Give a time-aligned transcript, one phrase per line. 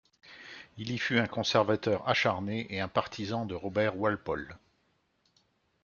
[0.79, 4.57] Il y fut un conservateur acharné et un partisan de Robert Walpole.